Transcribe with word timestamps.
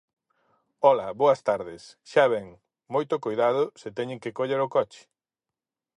Ola, 0.91 1.07
boas 1.21 1.39
tardes, 1.49 1.83
xa 2.11 2.25
ven: 2.33 2.47
moito 2.93 3.21
coidado 3.25 3.63
se 3.81 3.89
teñen 3.97 4.21
que 4.23 4.35
coller 4.37 4.61
o 4.65 4.71
coche. 4.75 5.01